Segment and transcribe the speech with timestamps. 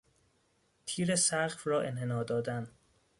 [0.85, 2.67] تیر سقف را انحنا دادن